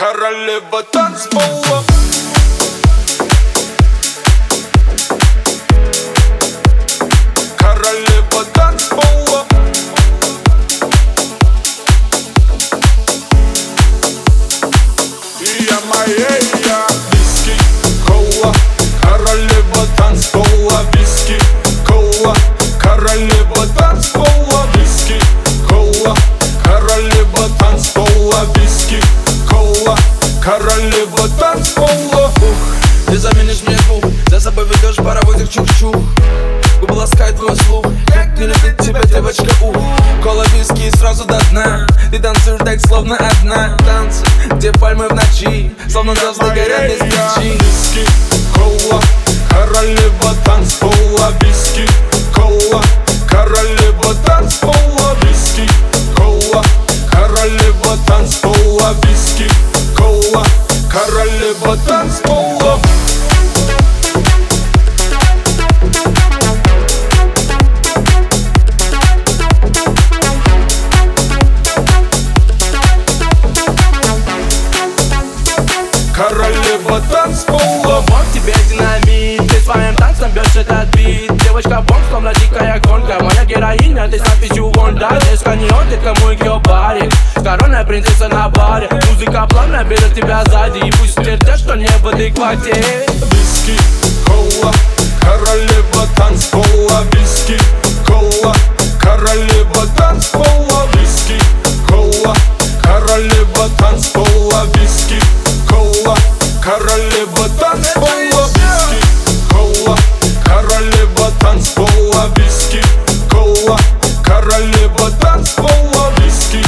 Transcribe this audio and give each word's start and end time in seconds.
Королева 0.00 0.82
танцпола 0.90 1.84
чух-чух 35.80 35.96
Губы 36.80 36.94
ласкает 36.94 37.36
твой 37.36 37.54
слух. 37.56 37.84
Как 38.06 38.38
не 38.38 38.46
любит 38.46 38.78
тебя 38.78 39.02
девочка, 39.02 39.44
ух 39.62 39.76
Кола 40.22 40.44
виски 40.54 40.90
сразу 40.96 41.24
до 41.24 41.38
дна. 41.50 41.86
Ты 42.10 42.18
танцуешь 42.18 42.60
так, 42.64 42.80
словно 42.80 43.16
одна. 43.16 43.76
Танцы, 43.78 44.24
где 44.52 44.72
пальмы 44.72 45.08
в 45.08 45.14
ночи 45.14 45.74
Словно 45.90 46.14
звезды 46.14 46.46
горят 46.46 46.90
без 46.90 46.98
свечи 46.98 47.58
Виски, 47.58 48.10
кола 48.54 49.00
Королева 49.50 50.34
танцпола 50.44 51.32
Виски, 51.40 51.86
кола 52.34 52.82
Королева 53.28 54.14
танцпола 54.24 55.16
Виски, 55.22 55.68
кола 56.16 56.64
Королева 57.10 57.98
танцпола 58.06 58.94
Виски, 59.02 59.48
кола 59.96 60.44
Королева 60.90 61.76
танцпола 61.86 62.39
Вот 77.82 78.24
тебе 78.34 78.54
динамит? 78.68 79.48
Ты 79.48 79.60
своим 79.60 79.94
танцем 79.94 80.30
бьешь 80.32 80.56
этот 80.56 80.88
бит. 80.96 81.32
Девочка 81.44 81.80
бомб, 81.80 82.02
словно 82.10 82.32
дикая 82.34 82.80
гонка. 82.80 83.18
Моя 83.20 83.44
героиня, 83.44 84.08
ты 84.08 84.18
с 84.18 84.22
надписью 84.22 84.70
Гонда 84.70 85.08
Здесь 85.22 85.40
каньон, 85.40 85.86
ты 85.88 85.96
кому 85.98 86.30
ее 86.30 86.60
барик 86.64 87.12
Коронная 87.36 87.84
принцесса 87.84 88.28
на 88.28 88.48
баре. 88.48 88.88
Музыка 89.10 89.46
плавно 89.48 89.84
берет 89.84 90.14
тебя 90.14 90.44
сзади. 90.46 90.78
И 90.78 90.90
пусть 90.92 91.14
твердят, 91.14 91.58
что 91.58 91.76
не 91.76 91.86
в 91.86 92.08
адеквате. 92.08 92.74
Виски, 93.30 93.78
кола 94.26 94.72
Королева 95.20 96.08
танцпола. 96.16 97.04
Виски, 97.12 97.58
кола 98.06 98.54
Королева 99.00 99.86
танцпола 99.96 100.09
танцпола 111.38 112.30
Виски, 112.36 112.80
кола, 113.30 113.76
королева 114.22 115.10
танцпола 115.20 116.12
Виски, 116.18 116.62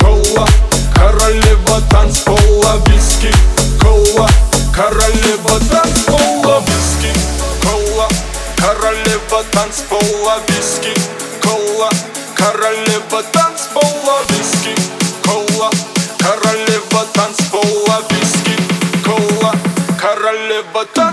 кола, 0.00 0.46
королева 0.94 1.82
танцпола 1.90 2.80
Виски, 2.86 3.32
кола, 3.80 4.28
королева 4.72 5.60
танцпола 5.70 6.60
Виски, 6.66 7.12
кола, 7.62 8.08
королева 8.56 9.44
танцпола 9.52 10.40
Виски, 10.48 10.94
кола, 11.42 11.88
королева 12.34 13.22
танцпола 13.32 14.16
Виски, 14.28 14.74
кола, 15.26 15.70
королева 16.18 17.04
танцпола 17.12 18.02
Виски, 18.10 18.56
кола, 19.04 19.52
королева 20.00 20.84
танцпола 20.94 21.07